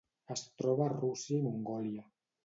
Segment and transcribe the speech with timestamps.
[0.35, 2.07] Es troba a Rússia i Mongòlia.